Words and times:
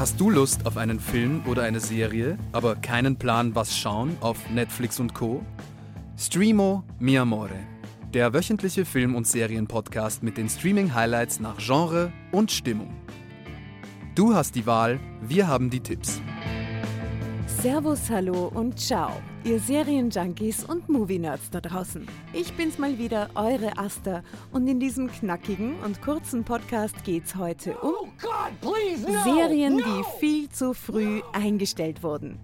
Hast 0.00 0.18
du 0.18 0.30
Lust 0.30 0.64
auf 0.64 0.78
einen 0.78 0.98
Film 0.98 1.42
oder 1.46 1.62
eine 1.64 1.78
Serie, 1.78 2.38
aber 2.52 2.74
keinen 2.74 3.16
Plan, 3.16 3.54
was 3.54 3.76
schauen 3.76 4.16
auf 4.22 4.48
Netflix 4.48 4.98
und 4.98 5.12
Co? 5.12 5.44
Streamo 6.16 6.82
Mi 6.98 7.18
Amore, 7.18 7.58
der 8.14 8.32
wöchentliche 8.32 8.86
Film- 8.86 9.14
und 9.14 9.26
Serienpodcast 9.26 10.22
mit 10.22 10.38
den 10.38 10.48
Streaming-Highlights 10.48 11.40
nach 11.40 11.58
Genre 11.58 12.14
und 12.32 12.50
Stimmung. 12.50 12.96
Du 14.14 14.34
hast 14.34 14.54
die 14.54 14.64
Wahl, 14.64 14.98
wir 15.20 15.48
haben 15.48 15.68
die 15.68 15.80
Tipps. 15.80 16.22
Servus, 17.62 18.08
hallo 18.08 18.50
und 18.54 18.80
ciao, 18.80 19.10
ihr 19.44 19.60
Serienjunkies 19.60 20.64
und 20.64 20.88
Movie-Nerds 20.88 21.50
da 21.50 21.60
draußen. 21.60 22.08
Ich 22.32 22.54
bin's 22.54 22.78
mal 22.78 22.96
wieder, 22.96 23.28
eure 23.34 23.76
Asta, 23.76 24.22
und 24.50 24.66
in 24.66 24.80
diesem 24.80 25.12
knackigen 25.12 25.78
und 25.80 26.00
kurzen 26.00 26.42
Podcast 26.42 27.04
geht's 27.04 27.36
heute 27.36 27.76
um 27.80 27.90
Oh 27.90 28.08
God, 28.18 28.58
please, 28.62 29.02
no! 29.02 29.22
Serien, 29.24 29.76
no! 29.76 29.82
die 29.84 30.04
viel 30.18 30.48
zu 30.48 30.72
früh 30.72 31.20
eingestellt 31.34 32.02
wurden. 32.02 32.38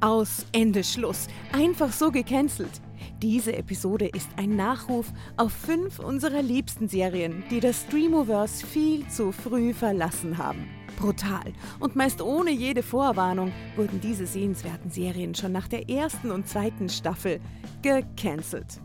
Aus, 0.00 0.46
Ende, 0.52 0.82
Schluss. 0.82 1.28
Einfach 1.52 1.92
so 1.92 2.10
gecancelt. 2.10 2.80
Diese 3.22 3.54
Episode 3.56 4.08
ist 4.08 4.28
ein 4.36 4.56
Nachruf 4.56 5.06
auf 5.36 5.52
fünf 5.52 6.00
unserer 6.00 6.42
liebsten 6.42 6.88
Serien, 6.88 7.44
die 7.52 7.60
das 7.60 7.82
Streamoverse 7.82 8.66
viel 8.66 9.06
zu 9.06 9.30
früh 9.30 9.72
verlassen 9.72 10.38
haben. 10.38 10.68
Brutal 10.96 11.52
und 11.78 11.94
meist 11.94 12.20
ohne 12.20 12.50
jede 12.50 12.82
Vorwarnung 12.82 13.52
wurden 13.76 14.00
diese 14.00 14.26
sehenswerten 14.26 14.90
Serien 14.90 15.36
schon 15.36 15.52
nach 15.52 15.68
der 15.68 15.88
ersten 15.88 16.32
und 16.32 16.48
zweiten 16.48 16.88
Staffel 16.88 17.38
gecancelt. 17.82 18.80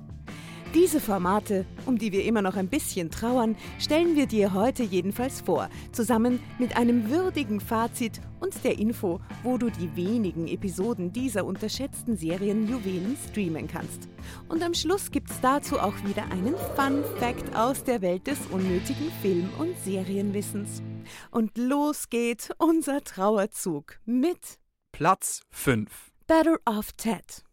Diese 0.74 1.00
Formate, 1.00 1.66
um 1.86 1.98
die 1.98 2.12
wir 2.12 2.26
immer 2.26 2.42
noch 2.42 2.56
ein 2.56 2.68
bisschen 2.68 3.10
trauern, 3.10 3.56
stellen 3.80 4.16
wir 4.16 4.28
dir 4.28 4.54
heute 4.54 4.84
jedenfalls 4.84 5.42
vor, 5.42 5.70
zusammen 5.94 6.40
mit 6.60 6.76
einem 6.76 7.10
würdigen 7.10 7.62
Fazit 7.62 8.20
und 8.42 8.64
der 8.64 8.78
Info, 8.78 9.22
wo 9.44 9.58
du 9.58 9.70
die 9.70 9.96
wenigen 9.96 10.48
Episoden 10.48 11.14
dieser 11.14 11.46
unterschätzten 11.46 12.18
Serienjuwelen 12.18 13.18
streamen 13.30 13.68
kannst. 13.68 14.10
Und 14.50 14.62
am 14.62 14.74
Schluss 14.74 15.10
gibt's 15.10 15.40
dazu 15.42 15.80
auch 15.80 15.96
wieder 16.06 16.26
einen 16.32 16.56
Fun 16.76 17.04
Fact 17.18 17.56
aus 17.56 17.84
der 17.84 18.02
Welt 18.02 18.28
des 18.28 18.38
unnötigen 18.52 19.12
Film- 19.22 19.50
und 19.58 19.76
Serienwissens. 19.84 20.84
Und 21.32 21.58
los 21.58 22.10
geht 22.10 22.52
unser 22.58 23.04
Trauerzug 23.04 24.00
mit 24.06 24.60
Platz 24.92 25.42
5. 25.50 26.12
Better 26.28 26.58
Off 26.66 26.92
Ted. 26.92 27.44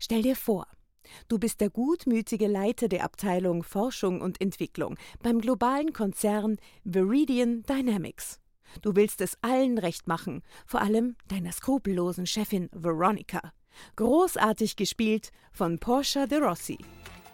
Stell 0.00 0.22
dir 0.22 0.34
vor, 0.34 0.66
Du 1.28 1.38
bist 1.38 1.60
der 1.60 1.70
gutmütige 1.70 2.46
Leiter 2.46 2.88
der 2.88 3.04
Abteilung 3.04 3.62
Forschung 3.62 4.20
und 4.20 4.40
Entwicklung 4.40 4.96
beim 5.22 5.40
globalen 5.40 5.92
Konzern 5.92 6.56
Viridian 6.84 7.62
Dynamics. 7.62 8.40
Du 8.82 8.96
willst 8.96 9.20
es 9.20 9.36
allen 9.42 9.78
recht 9.78 10.08
machen, 10.08 10.42
vor 10.66 10.80
allem 10.80 11.16
deiner 11.28 11.52
skrupellosen 11.52 12.26
Chefin 12.26 12.68
Veronica. 12.72 13.52
Großartig 13.96 14.76
gespielt 14.76 15.30
von 15.52 15.78
Portia 15.78 16.26
de 16.26 16.38
Rossi. 16.38 16.78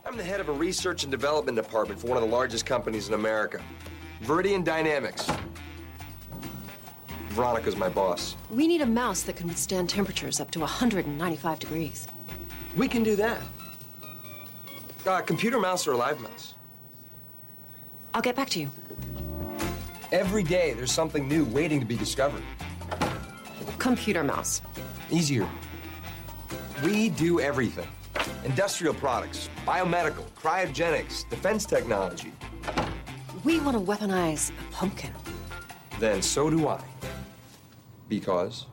I'm 0.04 0.16
the 0.16 0.24
head 0.24 0.40
of 0.40 0.48
a 0.48 0.52
research 0.52 1.04
and 1.04 1.12
development 1.12 1.56
department 1.56 2.00
for 2.00 2.08
one 2.08 2.16
of 2.16 2.24
the 2.24 2.30
largest 2.30 2.66
companies 2.66 3.08
in 3.08 3.14
America, 3.14 3.60
Viridian 4.22 4.64
Dynamics. 4.64 5.26
Veronica's 7.30 7.76
my 7.76 7.88
boss. 7.88 8.34
We 8.50 8.66
need 8.66 8.80
a 8.80 8.86
mouse 8.86 9.22
that 9.22 9.36
can 9.36 9.46
withstand 9.46 9.88
temperatures 9.88 10.40
up 10.40 10.50
to 10.52 10.60
195 10.60 11.58
degrees. 11.58 12.08
We 12.76 12.88
can 12.88 13.02
do 13.02 13.14
that. 13.16 13.40
Uh, 15.06 15.20
computer 15.22 15.58
mouse 15.58 15.86
or 15.86 15.92
a 15.92 15.96
live 15.96 16.20
mouse? 16.20 16.54
I'll 18.12 18.20
get 18.20 18.36
back 18.36 18.50
to 18.50 18.60
you. 18.60 18.70
Every 20.12 20.42
day 20.42 20.74
there's 20.74 20.92
something 20.92 21.28
new 21.28 21.44
waiting 21.44 21.80
to 21.80 21.86
be 21.86 21.96
discovered. 21.96 22.42
Computer 23.78 24.24
mouse. 24.24 24.60
Easier. 25.10 25.48
We 26.82 27.10
do 27.10 27.40
everything 27.40 27.88
industrial 28.44 28.94
products, 28.94 29.48
biomedical, 29.66 30.24
cryogenics, 30.32 31.28
defense 31.28 31.66
technology. 31.66 32.32
We 33.44 33.60
want 33.60 33.76
to 33.76 33.82
weaponize 33.82 34.50
a 34.50 34.72
pumpkin. 34.72 35.12
Then 35.98 36.22
so 36.22 36.50
do 36.50 36.68
I. 36.68 36.82
Because? 38.08 38.66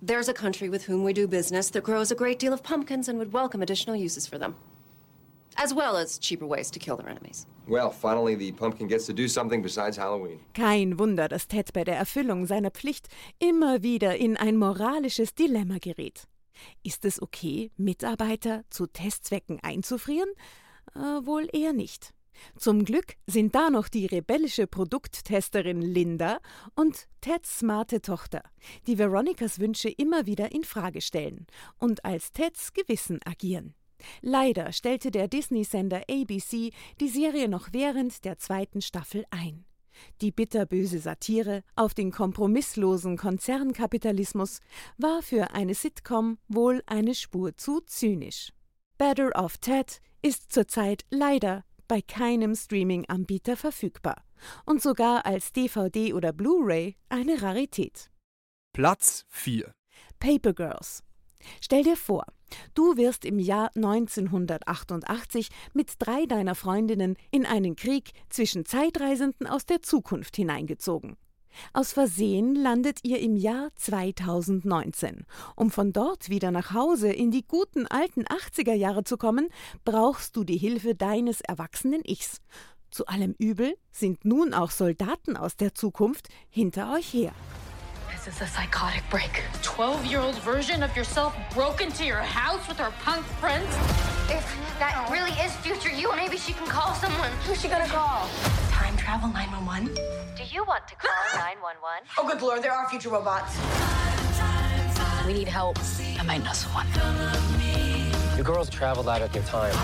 There's 0.00 0.28
a 0.28 0.34
country 0.34 0.68
with 0.68 0.84
whom 0.84 1.04
we 1.04 1.12
do 1.12 1.28
business 1.28 1.70
that 1.70 1.84
grows 1.84 2.10
a 2.10 2.14
great 2.14 2.38
deal 2.38 2.52
of 2.52 2.62
pumpkins 2.62 3.08
and 3.08 3.18
would 3.18 3.32
welcome 3.32 3.62
additional 3.62 3.94
uses 3.94 4.26
for 4.26 4.38
them, 4.38 4.56
as 5.62 5.74
well 5.74 5.96
as 5.96 6.18
cheaper 6.18 6.46
ways 6.46 6.70
to 6.70 6.78
kill 6.78 6.96
their 6.96 7.08
enemies. 7.08 7.46
Well, 7.68 7.90
finally, 7.90 8.34
the 8.34 8.52
pumpkin 8.52 8.88
gets 8.88 9.06
to 9.06 9.12
do 9.12 9.28
something 9.28 9.62
besides 9.62 9.96
Halloween. 9.96 10.40
Kein 10.54 10.98
Wunder, 10.98 11.28
dass 11.28 11.46
Ted 11.46 11.72
bei 11.72 11.84
der 11.84 11.96
Erfüllung 11.96 12.46
seiner 12.46 12.70
Pflicht 12.70 13.08
immer 13.38 13.82
wieder 13.82 14.16
in 14.16 14.36
ein 14.36 14.56
moralisches 14.56 15.34
Dilemma 15.34 15.78
gerät. 15.78 16.26
Ist 16.82 17.04
es 17.04 17.22
okay, 17.22 17.70
Mitarbeiter 17.76 18.64
zu 18.70 18.86
Testzwecken 18.86 19.60
einzufrieren? 19.62 20.28
Äh, 20.94 21.24
wohl 21.24 21.48
eher 21.52 21.72
nicht. 21.72 22.12
Zum 22.56 22.84
Glück 22.84 23.14
sind 23.26 23.54
da 23.54 23.70
noch 23.70 23.88
die 23.88 24.06
rebellische 24.06 24.66
Produkttesterin 24.66 25.82
Linda 25.82 26.40
und 26.74 27.06
Teds 27.20 27.58
smarte 27.58 28.00
Tochter, 28.00 28.42
die 28.86 28.98
Veronicas 28.98 29.58
Wünsche 29.58 29.90
immer 29.90 30.26
wieder 30.26 30.52
in 30.52 30.64
Frage 30.64 31.00
stellen 31.00 31.46
und 31.78 32.04
als 32.04 32.32
Teds 32.32 32.72
Gewissen 32.72 33.20
agieren. 33.24 33.74
Leider 34.20 34.72
stellte 34.72 35.10
der 35.10 35.28
Disney-Sender 35.28 36.02
ABC 36.08 36.70
die 37.00 37.08
Serie 37.08 37.48
noch 37.48 37.68
während 37.72 38.24
der 38.24 38.38
zweiten 38.38 38.82
Staffel 38.82 39.24
ein. 39.30 39.64
Die 40.20 40.32
bitterböse 40.32 40.98
Satire 40.98 41.62
auf 41.76 41.94
den 41.94 42.10
kompromisslosen 42.10 43.16
Konzernkapitalismus 43.16 44.60
war 44.96 45.22
für 45.22 45.52
eine 45.52 45.74
Sitcom 45.74 46.38
wohl 46.48 46.82
eine 46.86 47.14
Spur 47.14 47.56
zu 47.56 47.80
zynisch. 47.80 48.52
Better 48.98 49.30
of 49.34 49.58
Ted 49.58 50.00
ist 50.22 50.52
zurzeit 50.52 51.04
leider 51.10 51.64
bei 51.88 52.00
keinem 52.00 52.54
Streaming-Anbieter 52.54 53.56
verfügbar 53.56 54.24
und 54.64 54.80
sogar 54.80 55.26
als 55.26 55.52
DVD 55.52 56.14
oder 56.14 56.32
Blu-ray 56.32 56.96
eine 57.08 57.42
Rarität. 57.42 58.10
Platz 58.72 59.26
4. 59.28 59.74
Paper 60.18 60.54
Girls. 60.54 61.02
Stell 61.60 61.82
dir 61.82 61.96
vor, 61.96 62.24
du 62.74 62.96
wirst 62.96 63.24
im 63.24 63.38
Jahr 63.38 63.70
1988 63.74 65.48
mit 65.72 65.90
drei 65.98 66.26
deiner 66.26 66.54
Freundinnen 66.54 67.16
in 67.30 67.46
einen 67.46 67.76
Krieg 67.76 68.12
zwischen 68.28 68.64
Zeitreisenden 68.64 69.46
aus 69.46 69.66
der 69.66 69.82
Zukunft 69.82 70.36
hineingezogen. 70.36 71.16
Aus 71.72 71.92
Versehen 71.92 72.54
landet 72.54 73.00
ihr 73.02 73.20
im 73.20 73.36
Jahr 73.36 73.70
2019. 73.76 75.26
Um 75.56 75.70
von 75.70 75.92
dort 75.92 76.28
wieder 76.28 76.50
nach 76.50 76.72
Hause 76.72 77.12
in 77.12 77.30
die 77.30 77.46
guten 77.46 77.86
alten 77.86 78.24
80er 78.24 78.74
Jahre 78.74 79.04
zu 79.04 79.16
kommen, 79.16 79.48
brauchst 79.84 80.36
du 80.36 80.44
die 80.44 80.56
Hilfe 80.56 80.94
deines 80.94 81.40
erwachsenen 81.40 82.02
Ichs. 82.04 82.40
Zu 82.90 83.06
allem 83.06 83.34
Übel 83.38 83.74
sind 83.90 84.24
nun 84.24 84.52
auch 84.52 84.70
Soldaten 84.70 85.36
aus 85.36 85.56
der 85.56 85.74
Zukunft 85.74 86.28
hinter 86.50 86.92
euch 86.94 87.12
her. 87.12 87.32
This 88.24 88.36
is 88.36 88.42
a 88.42 88.46
psychotic 88.46 89.02
break. 89.10 89.42
12 89.62 90.06
year 90.06 90.20
old 90.20 90.36
version 90.42 90.84
of 90.84 90.96
yourself 90.96 91.34
broke 91.52 91.80
into 91.80 92.04
your 92.04 92.18
house 92.18 92.68
with 92.68 92.78
her 92.78 92.92
punk 93.02 93.26
friends? 93.42 93.66
If 94.30 94.46
that 94.78 95.08
really 95.10 95.32
is 95.44 95.52
future 95.56 95.90
you, 95.90 96.14
maybe 96.14 96.36
she 96.36 96.52
can 96.52 96.68
call 96.68 96.94
someone. 96.94 97.32
Who's 97.44 97.60
she 97.60 97.66
gonna 97.66 97.88
call? 97.88 98.28
Time 98.70 98.96
travel 98.96 99.28
911? 99.28 99.92
Do 100.36 100.44
you 100.54 100.64
want 100.64 100.86
to 100.86 100.94
call 100.94 101.10
911? 101.34 102.06
Oh, 102.16 102.28
good 102.28 102.40
lord, 102.40 102.62
there 102.62 102.70
are 102.70 102.88
future 102.88 103.08
robots. 103.08 103.58
We 105.26 105.32
need 105.32 105.48
help. 105.48 105.78
I 106.16 106.22
might 106.22 106.44
know 106.44 106.52
someone. 106.52 106.86
You 108.36 108.44
girls 108.44 108.70
traveled 108.70 109.08
out 109.08 109.22
of 109.22 109.34
your 109.34 109.44
time. 109.44 109.74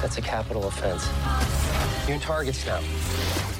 That's 0.00 0.16
a 0.16 0.22
capital 0.22 0.66
offense. 0.68 1.06
You're 2.06 2.14
in 2.14 2.20
targets 2.20 2.64
now. 2.64 2.80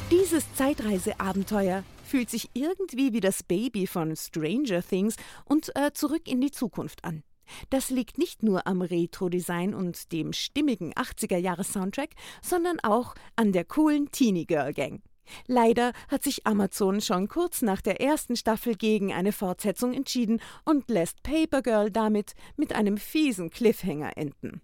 Dieses 0.09 0.45
Zeitreiseabenteuer 0.57 1.85
fühlt 2.13 2.29
sich 2.29 2.51
irgendwie 2.53 3.15
wie 3.15 3.21
das 3.21 3.43
Baby 3.43 3.87
von 3.87 4.15
Stranger 4.15 4.83
Things 4.87 5.17
und 5.47 5.75
äh, 5.75 5.95
zurück 5.95 6.29
in 6.29 6.43
die 6.43 6.51
Zukunft 6.51 7.05
an. 7.05 7.23
Das 7.71 7.89
liegt 7.89 8.19
nicht 8.19 8.43
nur 8.43 8.67
am 8.67 8.83
Retro-Design 8.83 9.73
und 9.73 10.13
dem 10.13 10.35
stimmigen 10.35 10.93
80er-Jahre-Soundtrack, 10.93 12.11
sondern 12.43 12.81
auch 12.81 13.15
an 13.35 13.53
der 13.53 13.65
coolen 13.65 14.11
Teenie 14.11 14.45
Girl 14.45 14.75
Gang. 14.75 15.01
Leider 15.47 15.95
hat 16.09 16.23
sich 16.23 16.47
Amazon 16.47 17.01
schon 17.01 17.29
kurz 17.29 17.63
nach 17.63 17.81
der 17.81 18.03
ersten 18.03 18.37
Staffel 18.37 18.75
gegen 18.75 19.15
eine 19.15 19.33
Fortsetzung 19.33 19.95
entschieden 19.95 20.43
und 20.67 20.91
lässt 20.91 21.23
Paper 21.23 21.63
Girl 21.63 21.91
damit 21.91 22.35
mit 22.57 22.75
einem 22.75 22.99
fiesen 22.99 23.49
Cliffhanger 23.49 24.19
enden. 24.19 24.61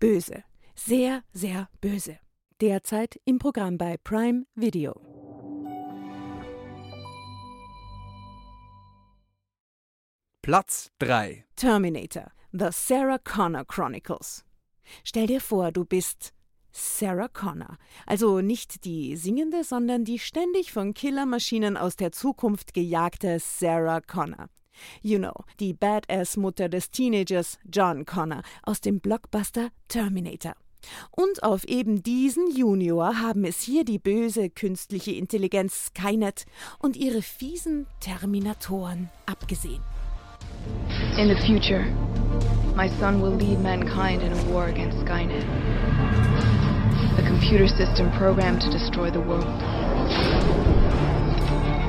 Böse, 0.00 0.42
sehr, 0.74 1.22
sehr 1.32 1.68
böse. 1.80 2.18
Derzeit 2.60 3.20
im 3.24 3.38
Programm 3.38 3.78
bei 3.78 3.98
Prime 3.98 4.46
Video. 4.56 5.27
Platz 10.48 10.90
3. 11.00 11.44
Terminator, 11.56 12.32
The 12.52 12.68
Sarah 12.70 13.18
Connor 13.18 13.66
Chronicles. 13.66 14.46
Stell 15.04 15.26
dir 15.26 15.42
vor, 15.42 15.72
du 15.72 15.84
bist 15.84 16.32
Sarah 16.72 17.28
Connor. 17.28 17.76
Also 18.06 18.40
nicht 18.40 18.86
die 18.86 19.14
singende, 19.16 19.62
sondern 19.62 20.06
die 20.06 20.18
ständig 20.18 20.72
von 20.72 20.94
Killermaschinen 20.94 21.76
aus 21.76 21.96
der 21.96 22.12
Zukunft 22.12 22.72
gejagte 22.72 23.38
Sarah 23.40 24.00
Connor. 24.00 24.48
You 25.02 25.18
know, 25.18 25.34
die 25.60 25.74
Badass-Mutter 25.74 26.70
des 26.70 26.90
Teenagers 26.90 27.58
John 27.70 28.06
Connor 28.06 28.40
aus 28.62 28.80
dem 28.80 29.00
Blockbuster 29.00 29.68
Terminator. 29.88 30.54
Und 31.10 31.42
auf 31.42 31.64
eben 31.64 32.02
diesen 32.02 32.50
Junior 32.56 33.20
haben 33.20 33.44
es 33.44 33.60
hier 33.60 33.84
die 33.84 33.98
böse 33.98 34.48
künstliche 34.48 35.12
Intelligenz 35.12 35.88
Skynet 35.88 36.46
und 36.78 36.96
ihre 36.96 37.20
fiesen 37.20 37.86
Terminatoren 38.00 39.10
abgesehen. 39.26 39.82
In 41.18 41.26
the 41.26 41.34
future, 41.34 41.82
my 42.76 42.86
son 42.86 43.20
will 43.20 43.32
lead 43.32 43.58
mankind 43.58 44.22
in 44.22 44.32
a 44.32 44.44
war 44.44 44.68
against 44.68 44.98
Skynet. 44.98 45.42
A 47.18 47.22
computer 47.26 47.66
system 47.66 48.12
programmed 48.12 48.60
to 48.60 48.70
destroy 48.70 49.10
the 49.10 49.20
world. 49.20 49.42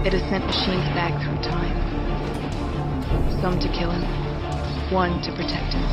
It 0.04 0.14
has 0.14 0.22
sent 0.32 0.44
machines 0.48 0.84
back 0.98 1.14
through 1.22 1.38
time. 1.44 1.78
Some 3.40 3.60
to 3.60 3.68
kill 3.68 3.92
him, 3.92 4.02
one 4.92 5.22
to 5.22 5.32
protect 5.34 5.76
him. 5.76 5.86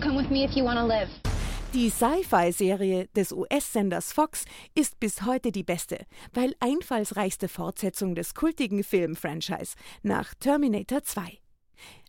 Come 0.00 0.16
with 0.16 0.30
me 0.30 0.42
if 0.42 0.56
you 0.56 0.64
want 0.64 0.78
to 0.78 0.86
live. 0.86 1.27
Die 1.74 1.90
Sci-Fi-Serie 1.90 3.08
des 3.14 3.30
US-Senders 3.30 4.14
Fox 4.14 4.46
ist 4.74 4.98
bis 5.00 5.26
heute 5.26 5.52
die 5.52 5.64
beste, 5.64 5.98
weil 6.32 6.54
einfallsreichste 6.60 7.46
Fortsetzung 7.46 8.14
des 8.14 8.32
kultigen 8.32 8.82
Film-Franchise 8.82 9.74
nach 10.02 10.32
Terminator 10.34 11.02
2. 11.02 11.38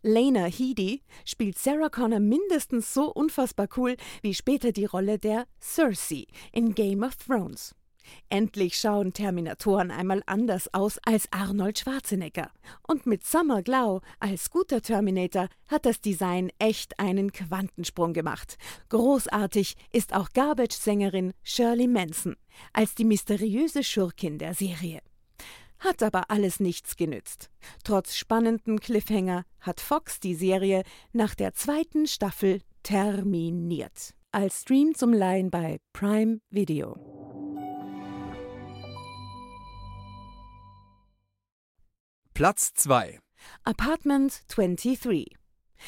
Lena 0.01 0.45
Headey 0.45 1.01
spielt 1.25 1.59
Sarah 1.59 1.89
Connor 1.89 2.21
mindestens 2.21 2.93
so 2.93 3.11
unfassbar 3.11 3.67
cool 3.75 3.97
wie 4.21 4.33
später 4.33 4.71
die 4.71 4.85
Rolle 4.85 5.19
der 5.19 5.45
Cersei 5.59 6.25
in 6.53 6.73
Game 6.73 7.03
of 7.03 7.17
Thrones. 7.17 7.75
Endlich 8.29 8.77
schauen 8.77 9.13
Terminatoren 9.13 9.91
einmal 9.91 10.21
anders 10.25 10.73
aus 10.73 10.97
als 11.05 11.27
Arnold 11.31 11.79
Schwarzenegger. 11.79 12.51
Und 12.87 13.05
mit 13.05 13.25
Summer 13.25 13.61
Glau 13.61 14.01
als 14.19 14.49
guter 14.49 14.81
Terminator 14.81 15.47
hat 15.67 15.85
das 15.85 16.01
Design 16.01 16.51
echt 16.59 16.99
einen 16.99 17.31
Quantensprung 17.31 18.13
gemacht. 18.13 18.57
Großartig 18.89 19.75
ist 19.91 20.13
auch 20.13 20.29
Garbage-Sängerin 20.33 21.33
Shirley 21.43 21.87
Manson 21.87 22.35
als 22.73 22.95
die 22.95 23.05
mysteriöse 23.05 23.83
Schurkin 23.83 24.37
der 24.37 24.53
Serie. 24.53 25.01
Hat 25.79 26.03
aber 26.03 26.29
alles 26.29 26.59
nichts 26.59 26.97
genützt. 26.97 27.49
Trotz 27.83 28.15
spannenden 28.15 28.79
Cliffhanger 28.79 29.45
hat 29.61 29.79
Fox 29.79 30.19
die 30.19 30.35
Serie 30.35 30.83
nach 31.13 31.35
der 31.35 31.53
zweiten 31.53 32.05
Staffel 32.05 32.61
terminiert. 32.83 34.13
Als 34.31 34.61
Stream 34.61 34.93
zum 34.93 35.13
Leihen 35.13 35.49
bei 35.49 35.79
Prime 35.93 36.39
Video. 36.49 37.18
Platz 42.39 42.73
2 42.73 43.19
Apartment 43.65 44.43
23 44.47 45.35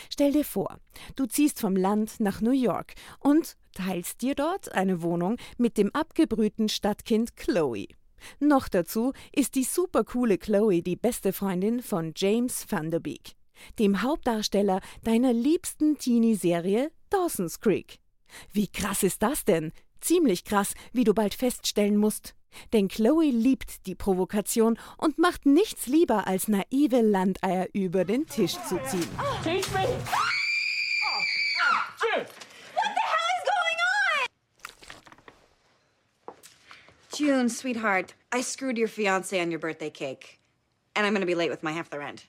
Stell 0.10 0.34
dir 0.34 0.44
vor, 0.44 0.80
du 1.16 1.26
ziehst 1.26 1.62
vom 1.62 1.78
Land 1.78 2.20
nach 2.20 2.42
New 2.42 2.52
York 2.52 2.96
und 3.20 3.56
teilst 3.74 4.22
dir 4.22 4.36
dort 4.36 4.70
eine 4.74 5.02
Wohnung 5.02 5.38
mit 5.58 5.78
dem 5.78 5.96
abgebrühten 5.96 6.68
Stadtkind 6.68 7.38
Chloe. 7.38 7.88
Noch 8.42 8.68
dazu 8.68 9.14
ist 9.32 9.56
die 9.56 9.64
supercoole 9.64 10.38
Chloe 10.38 10.82
die 10.82 10.98
beste 10.98 11.32
Freundin 11.32 11.82
von 11.82 12.12
James 12.18 12.66
Van 12.70 12.92
Der 12.92 13.00
Beek, 13.00 13.38
dem 13.80 14.02
Hauptdarsteller 14.02 14.82
deiner 15.04 15.32
liebsten 15.32 16.00
Teenie-Serie 16.00 16.92
Dawson's 17.10 17.62
Creek. 17.62 18.00
Wie 18.52 18.68
krass 18.68 19.04
ist 19.04 19.24
das 19.24 19.46
denn? 19.46 19.72
Ziemlich 20.02 20.44
krass, 20.44 20.74
wie 20.92 21.06
du 21.06 21.14
bald 21.14 21.34
feststellen 21.34 21.96
musst. 21.96 22.36
Denn 22.74 22.88
Chloe 22.88 23.32
liebt 23.32 23.86
die 23.88 23.96
Provokation 23.96 24.78
und 24.98 25.18
macht 25.18 25.46
nichts 25.46 25.88
lieber, 25.88 26.28
als 26.28 26.48
naive 26.48 27.02
Landeier 27.02 27.68
über 27.74 28.06
den 28.06 28.26
Tisch 28.28 28.54
zu 28.68 28.80
ziehen. 28.90 29.08
Teach 29.44 29.72
me! 29.74 29.88
Oh, 29.88 31.22
June! 32.02 32.26
What 32.26 32.92
the 32.96 33.06
hell 33.12 33.30
is 33.38 33.44
going 33.54 33.80
on? 36.28 36.36
June, 37.14 37.50
sweetheart, 37.50 38.14
I 38.32 38.42
screwed 38.42 38.78
your 38.78 38.88
fiance 38.88 39.40
on 39.40 39.52
your 39.52 39.60
birthday 39.60 39.90
cake. 39.90 40.40
And 40.96 41.06
I'm 41.06 41.14
gonna 41.14 41.26
be 41.26 41.36
late 41.36 41.50
with 41.50 41.64
my 41.64 41.72
half 41.72 41.90
the 41.90 42.00
rent. 42.00 42.28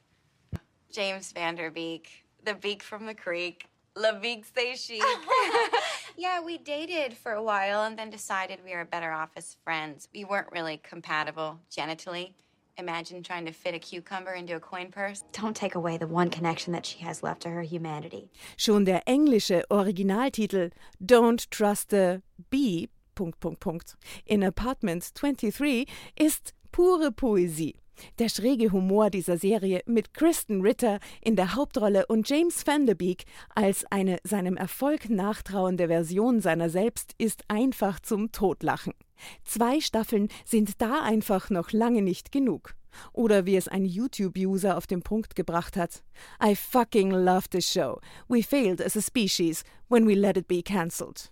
James 0.92 1.32
Vanderbeek, 1.32 2.06
the 2.44 2.54
beak 2.54 2.82
from 2.82 3.06
the 3.06 3.14
creek. 3.14 3.66
La 3.94 4.12
Beak 4.12 4.44
say 4.54 4.74
chic. 4.74 5.02
yeah, 6.16 6.40
we 6.40 6.58
dated 6.58 7.14
for 7.14 7.32
a 7.32 7.42
while 7.42 7.82
and 7.84 7.98
then 7.98 8.10
decided 8.10 8.60
we 8.64 8.74
were 8.74 8.84
better 8.84 9.12
off 9.12 9.30
as 9.36 9.56
friends. 9.64 10.08
We 10.14 10.24
weren't 10.24 10.52
really 10.52 10.80
compatible 10.82 11.60
genitally. 11.70 12.32
Imagine 12.78 13.22
trying 13.22 13.44
to 13.46 13.52
fit 13.52 13.74
a 13.74 13.78
cucumber 13.78 14.32
into 14.32 14.56
a 14.56 14.60
coin 14.60 14.90
purse. 14.90 15.22
Don't 15.32 15.54
take 15.54 15.74
away 15.74 15.98
the 15.98 16.06
one 16.06 16.30
connection 16.30 16.72
that 16.72 16.86
she 16.86 17.00
has 17.00 17.22
left 17.22 17.42
to 17.42 17.50
her 17.50 17.62
humanity. 17.62 18.30
Schon 18.56 18.84
der 18.84 19.02
englische 19.06 19.62
Originaltitel 19.70 20.70
Don't 21.04 21.50
Trust 21.50 21.90
the 21.90 22.22
Bee 22.50 22.88
Punkt, 23.14 23.40
Punkt, 23.40 23.60
Punkt, 23.60 23.96
in 24.26 24.42
Apartment 24.42 25.12
23 25.14 25.86
ist 26.16 26.54
pure 26.72 27.10
Poesie. 27.10 27.81
Der 28.18 28.28
schräge 28.28 28.72
Humor 28.72 29.10
dieser 29.10 29.38
Serie 29.38 29.82
mit 29.86 30.14
Kristen 30.14 30.62
Ritter 30.62 30.98
in 31.20 31.36
der 31.36 31.54
Hauptrolle 31.54 32.06
und 32.06 32.28
James 32.28 32.66
Van 32.66 32.86
Der 32.86 32.94
Beek 32.94 33.24
als 33.54 33.84
eine 33.90 34.18
seinem 34.24 34.56
Erfolg 34.56 35.08
nachtrauende 35.10 35.88
Version 35.88 36.40
seiner 36.40 36.70
selbst 36.70 37.14
ist 37.18 37.44
einfach 37.48 38.00
zum 38.00 38.32
Totlachen. 38.32 38.94
Zwei 39.44 39.80
Staffeln 39.80 40.28
sind 40.44 40.80
da 40.80 41.02
einfach 41.02 41.50
noch 41.50 41.72
lange 41.72 42.02
nicht 42.02 42.32
genug. 42.32 42.74
Oder 43.12 43.46
wie 43.46 43.56
es 43.56 43.68
ein 43.68 43.84
YouTube-User 43.84 44.76
auf 44.76 44.86
den 44.86 45.02
Punkt 45.02 45.34
gebracht 45.34 45.76
hat. 45.76 46.02
I 46.44 46.54
fucking 46.54 47.10
love 47.10 47.48
this 47.48 47.70
show. 47.70 48.00
We 48.28 48.42
failed 48.42 48.82
as 48.82 48.96
a 48.96 49.00
species 49.00 49.64
when 49.88 50.06
we 50.06 50.14
let 50.14 50.36
it 50.36 50.46
be 50.46 50.62
cancelled. 50.62 51.31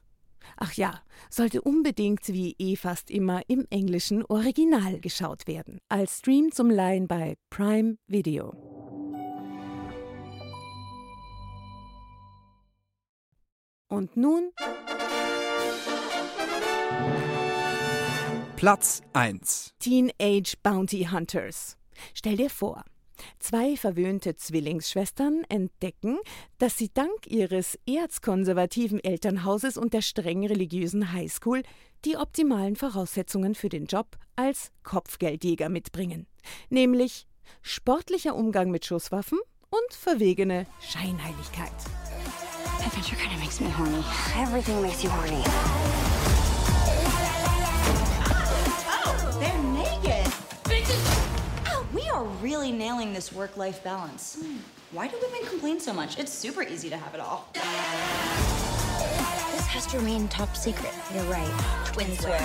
Ach 0.56 0.72
ja, 0.74 1.00
sollte 1.28 1.62
unbedingt 1.62 2.28
wie 2.28 2.54
eh 2.58 2.76
fast 2.76 3.10
immer 3.10 3.42
im 3.48 3.66
englischen 3.70 4.24
Original 4.26 5.00
geschaut 5.00 5.46
werden. 5.46 5.80
Als 5.88 6.18
Stream 6.18 6.52
zum 6.52 6.70
Leihen 6.70 7.08
bei 7.08 7.36
Prime 7.50 7.96
Video. 8.06 8.54
Und 13.88 14.16
nun 14.16 14.52
Platz 18.56 19.00
1 19.14 19.74
Teenage 19.78 20.54
Bounty 20.62 21.08
Hunters. 21.10 21.76
Stell 22.14 22.36
dir 22.36 22.50
vor, 22.50 22.84
Zwei 23.38 23.76
verwöhnte 23.76 24.36
Zwillingsschwestern 24.36 25.44
entdecken, 25.48 26.18
dass 26.58 26.76
sie 26.76 26.90
dank 26.92 27.26
ihres 27.26 27.78
erzkonservativen 27.86 29.02
Elternhauses 29.02 29.76
und 29.76 29.94
der 29.94 30.02
streng 30.02 30.46
religiösen 30.46 31.12
Highschool 31.12 31.62
die 32.04 32.16
optimalen 32.16 32.76
Voraussetzungen 32.76 33.54
für 33.54 33.68
den 33.68 33.86
Job 33.86 34.16
als 34.36 34.72
Kopfgeldjäger 34.82 35.68
mitbringen, 35.68 36.26
nämlich 36.70 37.26
sportlicher 37.62 38.34
Umgang 38.34 38.70
mit 38.70 38.86
Schusswaffen 38.86 39.38
und 39.70 39.94
verwegene 39.94 40.66
Scheinheiligkeit. 40.80 41.72
Adventure 42.84 43.16
kind 43.16 43.32
of 43.34 43.40
makes 43.40 43.60
me 43.60 43.68
horny. 43.68 44.02
Everything 44.36 44.80
makes 44.80 45.04
you 45.04 45.10
horny. 45.10 45.42
Oh, 48.88 49.38
they're 49.38 49.62
naked. 49.62 50.19
We 52.20 52.26
are 52.26 52.28
really 52.42 52.70
nailing 52.70 53.14
this 53.14 53.32
work 53.32 53.56
life 53.56 53.82
balance. 53.82 54.36
Hmm. 54.38 54.58
Why 54.92 55.08
do 55.08 55.16
women 55.22 55.48
complain 55.48 55.80
so 55.80 55.94
much? 55.94 56.18
It's 56.18 56.30
super 56.30 56.62
easy 56.62 56.90
to 56.90 56.96
have 56.98 57.14
it 57.14 57.20
all. 57.20 57.48
This 57.54 57.62
has 59.68 59.86
to 59.86 59.96
remain 59.96 60.28
top 60.28 60.54
secret. 60.54 60.92
You're 61.14 61.24
right. 61.24 61.50
Twin 61.86 62.14
swear. 62.18 62.44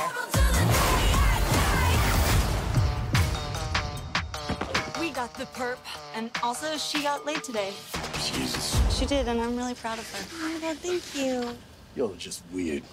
We 4.98 5.10
got 5.10 5.34
the 5.34 5.46
perp, 5.48 5.80
and 6.16 6.32
also 6.42 6.78
she 6.78 7.04
got 7.04 7.26
laid 7.26 7.44
today. 7.44 7.74
Jesus. 8.22 8.80
She 8.98 9.06
did, 9.06 9.28
and 9.28 9.42
I'm 9.42 9.58
really 9.58 9.76
proud 9.76 10.00
of 10.00 10.10
her. 10.14 10.26
Oh 10.42 10.54
my 10.54 10.60
god, 10.60 10.78
thank 10.78 11.04
you. 11.14 11.54
You're 11.98 12.16
just 12.16 12.44
weird. 12.54 12.84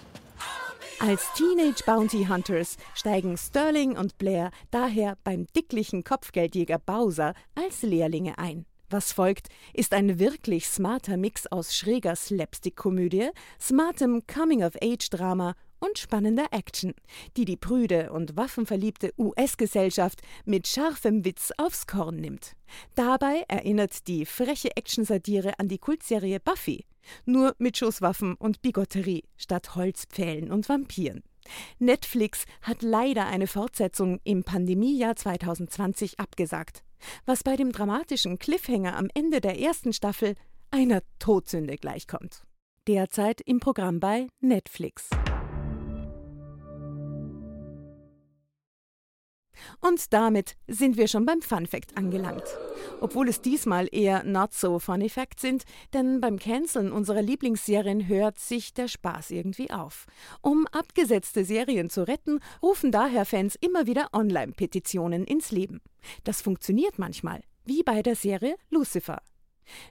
Als 1.05 1.33
Teenage 1.33 1.83
Bounty 1.85 2.27
Hunters 2.29 2.77
steigen 2.95 3.35
Sterling 3.35 3.97
und 3.97 4.17
Blair 4.17 4.51
daher 4.71 5.17
beim 5.25 5.47
dicklichen 5.53 6.05
Kopfgeldjäger 6.05 6.79
Bowser 6.79 7.33
als 7.55 7.81
Lehrlinge 7.81 8.37
ein. 8.37 8.65
Was 8.89 9.11
folgt, 9.11 9.49
ist 9.73 9.93
ein 9.93 10.17
wirklich 10.17 10.65
smarter 10.65 11.17
Mix 11.17 11.45
aus 11.47 11.75
schräger 11.75 12.15
Slapstick-Komödie, 12.15 13.31
smartem 13.59 14.21
Coming-of-Age-Drama 14.27 15.55
und 15.81 15.99
spannender 15.99 16.45
Action, 16.51 16.93
die 17.35 17.43
die 17.43 17.57
prüde 17.57 18.13
und 18.13 18.37
waffenverliebte 18.37 19.13
US-Gesellschaft 19.17 20.21
mit 20.45 20.69
scharfem 20.69 21.25
Witz 21.25 21.51
aufs 21.57 21.85
Korn 21.85 22.15
nimmt. 22.15 22.53
Dabei 22.95 23.43
erinnert 23.49 24.07
die 24.07 24.25
freche 24.25 24.77
Actionsatire 24.77 25.59
an 25.59 25.67
die 25.67 25.79
Kultserie 25.79 26.39
Buffy, 26.39 26.85
nur 27.25 27.55
mit 27.57 27.77
Schusswaffen 27.77 28.35
und 28.35 28.61
Bigotterie 28.61 29.23
statt 29.37 29.75
Holzpfählen 29.75 30.51
und 30.51 30.69
Vampiren. 30.69 31.23
Netflix 31.79 32.45
hat 32.61 32.81
leider 32.81 33.27
eine 33.27 33.47
Fortsetzung 33.47 34.19
im 34.23 34.43
Pandemiejahr 34.43 35.15
2020 35.15 36.19
abgesagt, 36.19 36.83
was 37.25 37.43
bei 37.43 37.55
dem 37.55 37.71
dramatischen 37.71 38.39
Cliffhanger 38.39 38.95
am 38.95 39.07
Ende 39.13 39.41
der 39.41 39.59
ersten 39.59 39.93
Staffel 39.93 40.35
einer 40.71 41.01
Todsünde 41.19 41.75
gleichkommt. 41.75 42.43
Derzeit 42.87 43.41
im 43.41 43.59
Programm 43.59 43.99
bei 43.99 44.27
Netflix. 44.41 45.09
Und 49.79 50.13
damit 50.13 50.55
sind 50.67 50.97
wir 50.97 51.07
schon 51.07 51.25
beim 51.25 51.41
Fun 51.41 51.65
Fact 51.65 51.97
angelangt. 51.97 52.43
Obwohl 53.01 53.29
es 53.29 53.41
diesmal 53.41 53.87
eher 53.91 54.23
not 54.23 54.53
so 54.53 54.79
funny 54.79 55.09
Facts 55.09 55.41
sind, 55.41 55.63
denn 55.93 56.21
beim 56.21 56.39
Canceln 56.39 56.91
unserer 56.91 57.21
Lieblingsserien 57.21 58.07
hört 58.07 58.39
sich 58.39 58.73
der 58.73 58.87
Spaß 58.87 59.31
irgendwie 59.31 59.71
auf. 59.71 60.05
Um 60.41 60.67
abgesetzte 60.71 61.45
Serien 61.45 61.89
zu 61.89 62.07
retten, 62.07 62.39
rufen 62.61 62.91
daher 62.91 63.25
Fans 63.25 63.55
immer 63.55 63.87
wieder 63.87 64.09
Online-Petitionen 64.13 65.25
ins 65.25 65.51
Leben. 65.51 65.81
Das 66.23 66.41
funktioniert 66.41 66.99
manchmal, 66.99 67.41
wie 67.65 67.83
bei 67.83 68.01
der 68.01 68.15
Serie 68.15 68.55
Lucifer. 68.69 69.21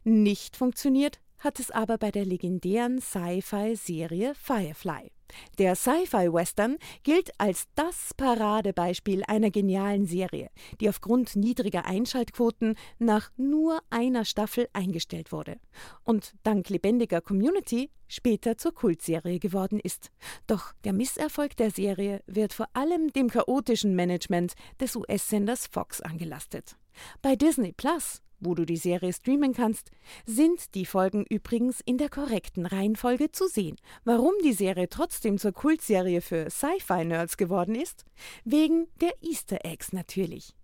Nicht 0.05 0.57
funktioniert 0.57 1.21
hat 1.43 1.59
es 1.61 1.71
aber 1.71 1.99
bei 1.99 2.11
der 2.11 2.25
legendären 2.25 3.01
Sci-Fi-Serie 3.01 4.35
Firefly. 4.35 5.11
Der 5.59 5.75
Sci-Fi-Western 5.75 6.77
gilt 7.03 7.31
als 7.39 7.65
das 7.75 8.13
Paradebeispiel 8.17 9.23
einer 9.27 9.51
genialen 9.51 10.07
Serie, 10.07 10.51
die 10.81 10.89
aufgrund 10.89 11.37
niedriger 11.37 11.85
Einschaltquoten 11.85 12.77
nach 12.99 13.31
nur 13.37 13.81
einer 13.91 14.25
Staffel 14.25 14.69
eingestellt 14.73 15.33
wurde 15.33 15.59
und 16.05 16.35
dank 16.43 16.69
lebendiger 16.69 17.21
Community 17.21 17.91
später 18.09 18.59
zur 18.59 18.75
Kultserie 18.75 19.39
geworden 19.39 19.81
ist. 19.81 20.11
Doch 20.47 20.75
der 20.85 20.93
Misserfolg 20.93 21.57
der 21.57 21.71
Serie 21.71 22.23
wird 22.27 22.53
vor 22.53 22.69
allem 22.75 23.13
dem 23.13 23.29
chaotischen 23.29 23.97
Management 23.97 24.53
des 24.81 24.97
US-Senders 24.97 25.67
Fox 25.67 26.03
angelastet. 26.03 26.77
Bei 27.23 27.37
Disney 27.37 27.73
Plus 27.73 28.21
wo 28.43 28.55
du 28.55 28.65
die 28.65 28.77
Serie 28.77 29.13
streamen 29.13 29.55
kannst, 29.55 29.91
sind 30.27 30.75
die 30.75 30.87
Folgen 30.87 31.25
übrigens 31.29 31.81
in 31.85 31.99
der 31.99 32.09
korrekten 32.09 32.67
Reihenfolge 32.67 33.31
zu 33.31 33.49
sehen. 33.49 33.77
Warum 34.05 34.33
die 34.45 34.53
Serie 34.53 34.89
trotzdem 34.89 35.39
zur 35.39 35.53
Kultserie 35.53 36.21
für 36.21 36.51
Sci-Fi-Nerds 36.51 37.37
geworden 37.37 37.75
ist? 37.75 38.05
Wegen 38.45 38.89
der 39.01 39.13
Easter 39.23 39.65
Eggs 39.65 39.93
natürlich. 39.93 40.55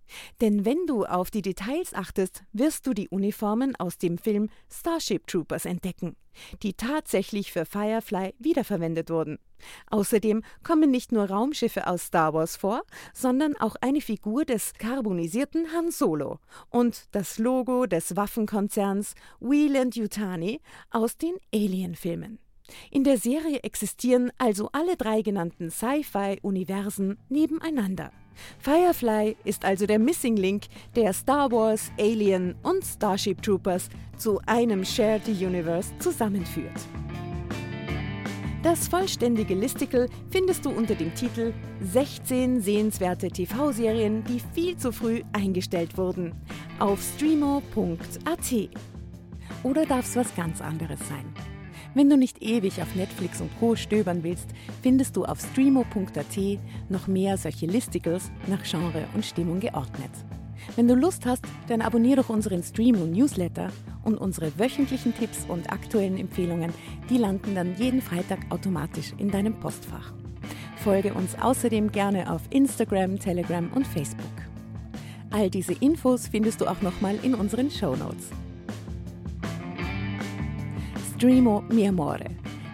Denn 0.41 0.65
wenn 0.65 0.85
du 0.87 1.05
auf 1.05 1.31
die 1.31 1.41
Details 1.41 1.93
achtest, 1.93 2.43
wirst 2.51 2.87
du 2.87 2.93
die 2.93 3.09
Uniformen 3.09 3.75
aus 3.75 3.97
dem 3.97 4.17
Film 4.17 4.49
Starship 4.71 5.27
Troopers 5.27 5.65
entdecken, 5.65 6.15
die 6.63 6.73
tatsächlich 6.73 7.51
für 7.51 7.65
Firefly 7.65 8.33
wiederverwendet 8.39 9.09
wurden. 9.09 9.39
Außerdem 9.89 10.43
kommen 10.63 10.91
nicht 10.91 11.11
nur 11.11 11.29
Raumschiffe 11.29 11.87
aus 11.87 12.03
Star 12.03 12.33
Wars 12.33 12.55
vor, 12.55 12.83
sondern 13.13 13.55
auch 13.57 13.75
eine 13.81 14.01
Figur 14.01 14.45
des 14.45 14.73
karbonisierten 14.73 15.73
Han 15.73 15.91
Solo 15.91 16.39
und 16.69 17.07
das 17.11 17.37
Logo 17.37 17.85
des 17.85 18.15
Waffenkonzerns 18.15 19.15
Wieland 19.39 19.95
Yutani 19.95 20.61
aus 20.91 21.17
den 21.17 21.35
Alien-Filmen. 21.53 22.39
In 22.91 23.03
der 23.03 23.17
Serie 23.17 23.59
existieren 23.63 24.31
also 24.37 24.69
alle 24.71 24.95
drei 24.95 25.21
genannten 25.21 25.71
Sci-Fi-Universen 25.71 27.17
nebeneinander. 27.29 28.11
Firefly 28.59 29.35
ist 29.43 29.65
also 29.65 29.85
der 29.85 29.99
Missing 29.99 30.37
Link, 30.37 30.65
der 30.95 31.13
Star 31.13 31.51
Wars, 31.51 31.91
Alien 31.99 32.55
und 32.63 32.83
Starship 32.83 33.41
Troopers 33.41 33.89
zu 34.17 34.39
einem 34.45 34.85
Shared 34.85 35.27
Universe 35.27 35.91
zusammenführt. 35.99 36.79
Das 38.61 38.89
vollständige 38.89 39.55
Listicle 39.55 40.09
findest 40.31 40.65
du 40.65 40.69
unter 40.69 40.93
dem 40.93 41.15
Titel 41.15 41.53
16 41.81 42.59
sehenswerte 42.59 43.29
TV-Serien, 43.29 44.25
die 44.25 44.41
viel 44.53 44.75
zu 44.75 44.91
früh 44.91 45.21
eingestellt 45.31 45.97
wurden 45.97 46.33
auf 46.77 47.01
streamo.at. 47.01 48.69
Oder 49.63 49.85
darf 49.85 50.05
es 50.05 50.15
was 50.17 50.35
ganz 50.35 50.59
anderes 50.59 50.99
sein? 51.07 51.25
Wenn 51.93 52.09
du 52.09 52.17
nicht 52.17 52.41
ewig 52.41 52.81
auf 52.81 52.95
Netflix 52.95 53.39
und 53.39 53.49
Co. 53.59 53.77
stöbern 53.77 54.23
willst, 54.23 54.49
findest 54.81 55.15
du 55.15 55.23
auf 55.23 55.39
streamo.at 55.39 56.59
noch 56.89 57.07
mehr 57.07 57.37
solche 57.37 57.65
Listicles 57.65 58.29
nach 58.47 58.63
Genre 58.63 59.07
und 59.13 59.25
Stimmung 59.25 59.61
geordnet. 59.61 60.11
Wenn 60.75 60.87
du 60.87 60.95
Lust 60.95 61.25
hast, 61.25 61.43
dann 61.67 61.81
abonniere 61.81 62.21
doch 62.21 62.29
unseren 62.29 62.63
Streamo 62.63 63.05
Newsletter 63.05 63.69
und 64.03 64.17
unsere 64.17 64.57
wöchentlichen 64.57 65.13
Tipps 65.15 65.45
und 65.47 65.71
aktuellen 65.71 66.17
Empfehlungen, 66.17 66.73
die 67.09 67.17
landen 67.17 67.55
dann 67.55 67.75
jeden 67.75 68.01
Freitag 68.01 68.39
automatisch 68.49 69.13
in 69.17 69.29
deinem 69.29 69.59
Postfach. 69.59 70.13
Folge 70.77 71.13
uns 71.13 71.35
außerdem 71.39 71.91
gerne 71.91 72.31
auf 72.31 72.41
Instagram, 72.51 73.19
Telegram 73.19 73.69
und 73.73 73.85
Facebook. 73.85 74.25
All 75.31 75.49
diese 75.49 75.73
Infos 75.73 76.27
findest 76.27 76.61
du 76.61 76.67
auch 76.67 76.81
nochmal 76.81 77.17
in 77.21 77.35
unseren 77.35 77.69
Show 77.69 77.95
Notes. 77.95 78.29
Streamo 81.15 81.63
mi 81.69 81.87
amore. 81.87 82.29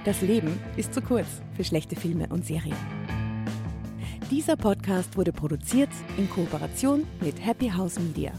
Das 0.05 0.21
Leben 0.21 0.59
ist 0.77 0.93
zu 0.93 1.01
kurz 1.01 1.41
für 1.55 1.63
schlechte 1.63 1.95
Filme 1.95 2.27
und 2.29 2.45
Serien. 2.45 2.94
Dieser 4.31 4.55
Podcast 4.55 5.15
wurde 5.17 5.31
produziert 5.31 5.89
in 6.17 6.27
Kooperation 6.27 7.05
mit 7.21 7.45
Happy 7.45 7.69
House 7.69 7.99
Media. 7.99 8.31